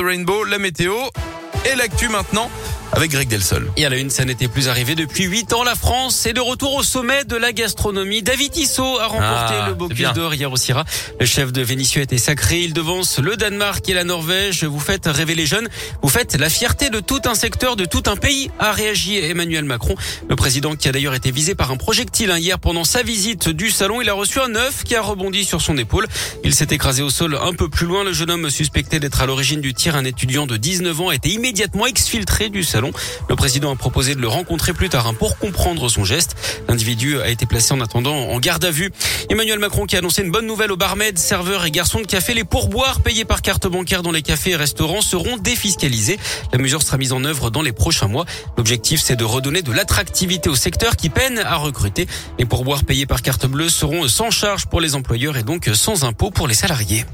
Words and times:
the 0.00 0.04
Rainbow, 0.04 0.44
la 0.44 0.58
météo 0.58 0.94
et 1.70 1.76
l'actu 1.76 2.08
maintenant 2.08 2.50
avec 2.92 3.10
Greg 3.12 3.28
Delsol. 3.28 3.70
Et 3.76 3.84
à 3.86 3.88
la 3.88 3.96
une, 3.96 4.10
ça 4.10 4.24
n'était 4.24 4.48
plus 4.48 4.68
arrivé 4.68 4.94
depuis 4.94 5.24
8 5.24 5.52
ans. 5.52 5.62
La 5.64 5.74
France 5.74 6.26
est 6.26 6.32
de 6.32 6.40
retour 6.40 6.74
au 6.74 6.82
sommet 6.82 7.24
de 7.24 7.36
la 7.36 7.52
gastronomie. 7.52 8.22
David 8.22 8.52
Tissot 8.52 8.98
a 8.98 9.06
remporté 9.06 9.54
Ah, 9.60 9.66
le 9.68 9.74
Bocuse 9.74 10.12
d'Or 10.14 10.34
hier 10.34 10.50
au 10.50 10.56
Syrah. 10.56 10.84
Le 11.18 11.26
chef 11.26 11.52
de 11.52 11.62
Vénissieux 11.62 12.00
a 12.00 12.04
été 12.04 12.18
sacré. 12.18 12.60
Il 12.60 12.72
devance 12.72 13.18
le 13.18 13.36
Danemark 13.36 13.88
et 13.88 13.94
la 13.94 14.04
Norvège. 14.04 14.64
Vous 14.64 14.80
faites 14.80 15.06
rêver 15.06 15.34
les 15.34 15.46
jeunes. 15.46 15.68
Vous 16.02 16.08
faites 16.08 16.34
la 16.34 16.50
fierté 16.50 16.90
de 16.90 17.00
tout 17.00 17.20
un 17.26 17.34
secteur, 17.34 17.76
de 17.76 17.84
tout 17.84 18.02
un 18.06 18.16
pays, 18.16 18.50
a 18.58 18.72
réagi 18.72 19.18
Emmanuel 19.18 19.64
Macron. 19.64 19.94
Le 20.28 20.36
président 20.36 20.74
qui 20.74 20.88
a 20.88 20.92
d'ailleurs 20.92 21.14
été 21.14 21.30
visé 21.30 21.54
par 21.54 21.70
un 21.70 21.76
projectile 21.76 22.30
hein, 22.30 22.38
hier 22.38 22.58
pendant 22.58 22.84
sa 22.84 23.02
visite 23.02 23.48
du 23.48 23.70
salon. 23.70 24.00
Il 24.00 24.08
a 24.08 24.14
reçu 24.14 24.40
un 24.40 24.54
œuf 24.56 24.82
qui 24.84 24.96
a 24.96 25.02
rebondi 25.02 25.44
sur 25.44 25.60
son 25.60 25.78
épaule. 25.78 26.06
Il 26.44 26.54
s'est 26.54 26.68
écrasé 26.70 27.02
au 27.02 27.10
sol 27.10 27.38
un 27.40 27.52
peu 27.52 27.68
plus 27.68 27.86
loin. 27.86 28.04
Le 28.04 28.12
jeune 28.12 28.30
homme 28.30 28.50
suspecté 28.50 28.98
d'être 29.00 29.20
à 29.20 29.26
l'origine 29.26 29.60
du 29.60 29.74
tir, 29.74 29.94
un 29.96 30.04
étudiant 30.04 30.46
de 30.46 30.56
19 30.56 31.00
ans, 31.00 31.08
a 31.10 31.14
été 31.14 31.28
immédiatement 31.30 31.86
exfiltré 31.86 32.48
du 32.50 32.64
salon. 32.64 32.79
Le 33.28 33.36
président 33.36 33.72
a 33.72 33.76
proposé 33.76 34.14
de 34.14 34.20
le 34.20 34.28
rencontrer 34.28 34.72
plus 34.72 34.88
tard 34.88 35.06
hein, 35.06 35.14
pour 35.14 35.38
comprendre 35.38 35.88
son 35.88 36.04
geste. 36.04 36.36
L'individu 36.68 37.20
a 37.20 37.28
été 37.28 37.46
placé 37.46 37.74
en 37.74 37.80
attendant 37.80 38.14
en 38.14 38.38
garde 38.38 38.64
à 38.64 38.70
vue. 38.70 38.90
Emmanuel 39.28 39.58
Macron 39.58 39.86
qui 39.86 39.96
a 39.96 39.98
annoncé 39.98 40.22
une 40.22 40.30
bonne 40.30 40.46
nouvelle 40.46 40.72
aux 40.72 40.76
barmaids, 40.76 41.16
serveurs 41.16 41.64
et 41.64 41.70
garçons 41.70 42.00
de 42.00 42.06
café. 42.06 42.34
Les 42.34 42.44
pourboires 42.44 43.00
payés 43.00 43.24
par 43.24 43.42
carte 43.42 43.66
bancaire 43.66 44.02
dans 44.02 44.12
les 44.12 44.22
cafés 44.22 44.50
et 44.50 44.56
restaurants 44.56 45.02
seront 45.02 45.36
défiscalisés. 45.36 46.18
La 46.52 46.58
mesure 46.58 46.82
sera 46.82 46.96
mise 46.96 47.12
en 47.12 47.24
œuvre 47.24 47.50
dans 47.50 47.62
les 47.62 47.72
prochains 47.72 48.08
mois. 48.08 48.24
L'objectif, 48.56 49.00
c'est 49.02 49.16
de 49.16 49.24
redonner 49.24 49.62
de 49.62 49.72
l'attractivité 49.72 50.48
au 50.48 50.54
secteur 50.54 50.96
qui 50.96 51.08
peine 51.08 51.38
à 51.38 51.56
recruter. 51.56 52.06
Les 52.38 52.46
pourboires 52.46 52.84
payés 52.84 53.06
par 53.06 53.22
carte 53.22 53.46
bleue 53.46 53.68
seront 53.68 54.08
sans 54.08 54.30
charge 54.30 54.66
pour 54.66 54.80
les 54.80 54.94
employeurs 54.94 55.36
et 55.36 55.42
donc 55.42 55.68
sans 55.74 56.04
impôt 56.04 56.30
pour 56.30 56.48
les 56.48 56.54
salariés. 56.54 57.04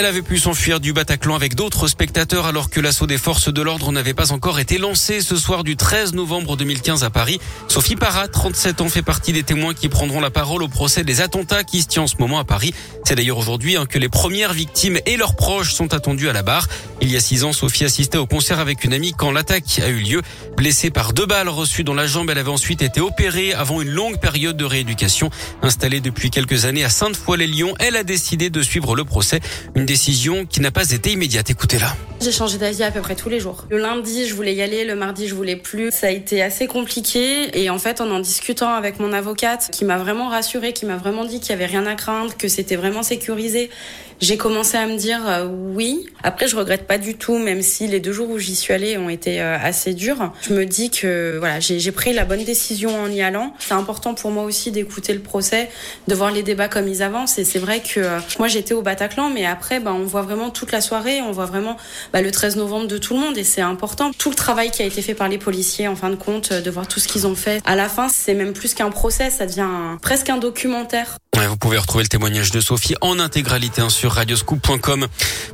Elle 0.00 0.06
avait 0.06 0.22
pu 0.22 0.38
s'enfuir 0.38 0.80
du 0.80 0.94
Bataclan 0.94 1.34
avec 1.34 1.54
d'autres 1.54 1.86
spectateurs 1.86 2.46
alors 2.46 2.70
que 2.70 2.80
l'assaut 2.80 3.06
des 3.06 3.18
forces 3.18 3.52
de 3.52 3.60
l'ordre 3.60 3.92
n'avait 3.92 4.14
pas 4.14 4.32
encore 4.32 4.58
été 4.58 4.78
lancé 4.78 5.20
ce 5.20 5.36
soir 5.36 5.62
du 5.62 5.76
13 5.76 6.14
novembre 6.14 6.56
2015 6.56 7.04
à 7.04 7.10
Paris. 7.10 7.38
Sophie 7.68 7.96
Parra, 7.96 8.26
37 8.26 8.80
ans, 8.80 8.88
fait 8.88 9.02
partie 9.02 9.34
des 9.34 9.42
témoins 9.42 9.74
qui 9.74 9.90
prendront 9.90 10.20
la 10.20 10.30
parole 10.30 10.62
au 10.62 10.68
procès 10.68 11.04
des 11.04 11.20
attentats 11.20 11.64
qui 11.64 11.82
se 11.82 11.86
tient 11.86 12.04
en 12.04 12.06
ce 12.06 12.16
moment 12.18 12.38
à 12.38 12.44
Paris. 12.44 12.72
C'est 13.04 13.14
d'ailleurs 13.14 13.36
aujourd'hui 13.36 13.76
hein, 13.76 13.84
que 13.84 13.98
les 13.98 14.08
premières 14.08 14.54
victimes 14.54 14.98
et 15.04 15.18
leurs 15.18 15.36
proches 15.36 15.74
sont 15.74 15.92
attendus 15.92 16.30
à 16.30 16.32
la 16.32 16.42
barre. 16.42 16.66
Il 17.02 17.10
y 17.10 17.16
a 17.16 17.20
six 17.20 17.44
ans, 17.44 17.52
Sophie 17.52 17.84
assistait 17.84 18.16
au 18.16 18.26
concert 18.26 18.58
avec 18.58 18.84
une 18.84 18.94
amie 18.94 19.12
quand 19.12 19.30
l'attaque 19.30 19.80
a 19.84 19.88
eu 19.88 19.98
lieu. 19.98 20.22
Blessée 20.56 20.90
par 20.90 21.12
deux 21.12 21.26
balles 21.26 21.50
reçues 21.50 21.84
dans 21.84 21.94
la 21.94 22.06
jambe, 22.06 22.30
elle 22.30 22.38
avait 22.38 22.48
ensuite 22.48 22.80
été 22.80 23.02
opérée 23.02 23.52
avant 23.52 23.82
une 23.82 23.90
longue 23.90 24.18
période 24.18 24.56
de 24.56 24.64
rééducation. 24.64 25.28
Installée 25.60 26.00
depuis 26.00 26.30
quelques 26.30 26.64
années 26.64 26.84
à 26.84 26.88
Sainte-Foy-les-Lyons, 26.88 27.74
elle 27.80 27.96
a 27.96 28.02
décidé 28.02 28.48
de 28.48 28.62
suivre 28.62 28.96
le 28.96 29.04
procès. 29.04 29.40
Décision 29.90 30.46
qui 30.46 30.60
n'a 30.60 30.70
pas 30.70 30.88
été 30.92 31.10
immédiate. 31.10 31.50
Écoutez-la. 31.50 31.96
J'ai 32.20 32.30
changé 32.30 32.58
d'avis 32.58 32.84
à 32.84 32.92
peu 32.92 33.00
près 33.00 33.16
tous 33.16 33.28
les 33.28 33.40
jours. 33.40 33.64
Le 33.70 33.78
lundi, 33.78 34.28
je 34.28 34.34
voulais 34.34 34.54
y 34.54 34.62
aller, 34.62 34.84
le 34.84 34.94
mardi, 34.94 35.26
je 35.26 35.34
voulais 35.34 35.56
plus. 35.56 35.90
Ça 35.90 36.06
a 36.06 36.10
été 36.10 36.42
assez 36.42 36.68
compliqué 36.68 37.58
et 37.60 37.70
en 37.70 37.78
fait, 37.78 38.00
en 38.00 38.08
en 38.10 38.20
discutant 38.20 38.72
avec 38.72 39.00
mon 39.00 39.12
avocate, 39.12 39.70
qui 39.72 39.84
m'a 39.84 39.98
vraiment 39.98 40.28
rassurée, 40.28 40.72
qui 40.72 40.86
m'a 40.86 40.96
vraiment 40.96 41.24
dit 41.24 41.40
qu'il 41.40 41.50
y 41.50 41.54
avait 41.54 41.66
rien 41.66 41.86
à 41.86 41.96
craindre, 41.96 42.36
que 42.36 42.46
c'était 42.46 42.76
vraiment 42.76 43.02
sécurisé, 43.02 43.68
j'ai 44.20 44.36
commencé 44.36 44.76
à 44.76 44.86
me 44.86 44.96
dire 44.96 45.26
euh, 45.26 45.46
oui. 45.46 46.06
Après, 46.22 46.46
je 46.46 46.54
regrette 46.54 46.86
pas 46.86 46.98
du 46.98 47.14
tout, 47.14 47.38
même 47.38 47.62
si 47.62 47.86
les 47.86 48.00
deux 48.00 48.12
jours 48.12 48.28
où 48.28 48.38
j'y 48.38 48.54
suis 48.54 48.74
allée 48.74 48.98
ont 48.98 49.08
été 49.08 49.40
euh, 49.40 49.56
assez 49.58 49.94
durs. 49.94 50.32
Je 50.42 50.52
me 50.52 50.66
dis 50.66 50.90
que 50.90 51.36
voilà, 51.38 51.58
j'ai 51.58 51.92
pris 51.92 52.12
la 52.12 52.26
bonne 52.26 52.44
décision 52.44 52.94
en 53.02 53.10
y 53.10 53.22
allant. 53.22 53.54
C'est 53.58 53.72
important 53.72 54.12
pour 54.12 54.30
moi 54.30 54.44
aussi 54.44 54.72
d'écouter 54.72 55.14
le 55.14 55.20
procès, 55.20 55.70
de 56.06 56.14
voir 56.14 56.30
les 56.32 56.42
débats 56.42 56.68
comme 56.68 56.86
ils 56.86 57.02
avancent. 57.02 57.38
Et 57.38 57.44
c'est 57.44 57.58
vrai 57.58 57.80
que 57.80 58.00
euh, 58.00 58.18
moi, 58.38 58.48
j'étais 58.48 58.74
au 58.74 58.82
Bataclan, 58.82 59.30
mais 59.30 59.46
après, 59.46 59.69
bah, 59.78 59.92
on 59.94 60.04
voit 60.04 60.22
vraiment 60.22 60.50
toute 60.50 60.72
la 60.72 60.80
soirée, 60.80 61.20
on 61.22 61.30
voit 61.30 61.46
vraiment 61.46 61.76
bah, 62.12 62.22
le 62.22 62.32
13 62.32 62.56
novembre 62.56 62.88
de 62.88 62.98
tout 62.98 63.14
le 63.14 63.20
monde, 63.20 63.38
et 63.38 63.44
c'est 63.44 63.60
important. 63.60 64.10
Tout 64.18 64.30
le 64.30 64.34
travail 64.34 64.70
qui 64.72 64.82
a 64.82 64.86
été 64.86 65.02
fait 65.02 65.14
par 65.14 65.28
les 65.28 65.38
policiers, 65.38 65.86
en 65.86 65.94
fin 65.94 66.10
de 66.10 66.16
compte, 66.16 66.50
euh, 66.50 66.60
de 66.60 66.70
voir 66.70 66.88
tout 66.88 66.98
ce 66.98 67.06
qu'ils 67.06 67.26
ont 67.26 67.36
fait. 67.36 67.60
À 67.64 67.76
la 67.76 67.88
fin, 67.88 68.08
c'est 68.08 68.34
même 68.34 68.52
plus 68.52 68.74
qu'un 68.74 68.90
procès, 68.90 69.30
ça 69.30 69.46
devient 69.46 69.68
presque 70.02 70.30
un 70.30 70.38
documentaire. 70.38 71.18
Vous 71.48 71.56
pouvez 71.56 71.78
retrouver 71.78 72.04
le 72.04 72.08
témoignage 72.08 72.50
de 72.50 72.60
Sophie 72.60 72.94
en 73.00 73.18
intégralité 73.18 73.80
hein, 73.80 73.88
sur 73.88 74.12
radioscoop.com. 74.12 75.06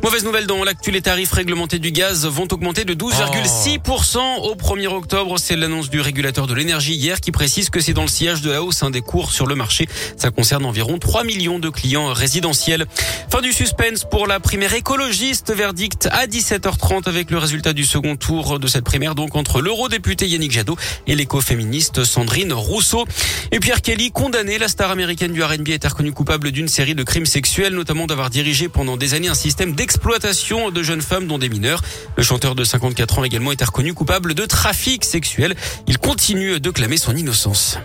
Mauvaise 0.02 0.24
nouvelle 0.24 0.46
dans 0.46 0.64
l'actu, 0.64 0.90
les 0.90 1.00
tarifs 1.00 1.32
réglementés 1.32 1.78
du 1.78 1.92
gaz 1.92 2.26
vont 2.26 2.48
augmenter 2.50 2.84
de 2.84 2.94
12,6% 2.94 4.18
au 4.18 4.54
1er 4.54 4.88
octobre. 4.88 5.38
C'est 5.38 5.54
l'annonce 5.54 5.88
du 5.88 6.00
régulateur 6.00 6.46
de 6.46 6.54
l'énergie 6.54 6.94
hier 6.94 7.20
qui 7.20 7.30
précise 7.30 7.70
que 7.70 7.80
c'est 7.80 7.92
dans 7.92 8.02
le 8.02 8.08
sillage 8.08 8.42
de 8.42 8.50
la 8.50 8.62
hausse 8.62 8.82
hein, 8.82 8.90
des 8.90 9.00
cours 9.00 9.30
sur 9.30 9.46
le 9.46 9.54
marché. 9.54 9.88
Ça 10.16 10.30
concerne 10.30 10.64
environ 10.66 10.98
3 10.98 11.24
millions 11.24 11.58
de 11.58 11.68
clients 11.68 12.12
résidentiels. 12.12 12.86
Fin 13.30 13.40
du 13.40 13.52
suspense 13.52 14.04
pour 14.04 14.26
la 14.26 14.40
primaire 14.40 14.74
écologiste. 14.74 15.52
Verdict 15.54 16.08
à 16.10 16.26
17h30 16.26 17.08
avec 17.08 17.30
le 17.30 17.38
résultat 17.38 17.72
du 17.72 17.84
second 17.84 18.16
tour 18.16 18.58
de 18.58 18.66
cette 18.66 18.84
primaire, 18.84 19.14
donc 19.14 19.36
entre 19.36 19.60
l'eurodéputé 19.60 20.26
Yannick 20.26 20.52
Jadot 20.52 20.76
et 21.06 21.14
l'écoféministe 21.14 22.04
Sandrine 22.04 22.52
Rousseau. 22.52 23.04
Et 23.52 23.60
Pierre 23.60 23.82
Kelly, 23.82 24.10
condamné, 24.10 24.58
la 24.58 24.68
star 24.68 24.90
américaine 24.90 25.32
du 25.32 25.42
R&B, 25.42 25.75
est 25.84 25.88
reconnue 25.88 26.12
coupable 26.12 26.50
d'une 26.50 26.68
série 26.68 26.94
de 26.94 27.02
crimes 27.02 27.26
sexuels, 27.26 27.74
notamment 27.74 28.06
d'avoir 28.06 28.30
dirigé 28.30 28.68
pendant 28.68 28.96
des 28.96 29.14
années 29.14 29.28
un 29.28 29.34
système 29.34 29.74
d'exploitation 29.74 30.70
de 30.70 30.82
jeunes 30.82 31.02
femmes, 31.02 31.26
dont 31.26 31.38
des 31.38 31.48
mineurs. 31.48 31.82
Le 32.16 32.22
chanteur 32.22 32.54
de 32.54 32.64
54 32.64 33.18
ans 33.18 33.24
également 33.24 33.52
été 33.52 33.64
reconnu 33.64 33.94
coupable 33.94 34.34
de 34.34 34.44
trafic 34.46 35.04
sexuel. 35.04 35.54
Il 35.86 35.98
continue 35.98 36.60
de 36.60 36.70
clamer 36.70 36.96
son 36.96 37.14
innocence. 37.14 37.78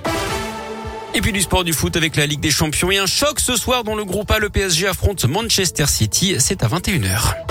Et 1.14 1.22
puis 1.22 1.34
du 1.34 1.42
sport 1.42 1.64
du 1.64 1.74
foot 1.74 1.98
avec 1.98 2.16
la 2.16 2.26
Ligue 2.26 2.40
des 2.40 2.52
Champions 2.52 2.90
et 2.90 2.98
un 2.98 3.06
choc 3.06 3.40
ce 3.40 3.58
soir 3.58 3.84
dans 3.84 3.96
le 3.96 4.06
groupe 4.06 4.32
A. 4.32 4.40
Le 4.40 4.50
PSG 4.50 4.88
affronte 4.88 5.26
Manchester 5.26 5.86
City. 5.88 6.36
C'est 6.40 6.64
à 6.64 6.68
21h. 6.68 7.51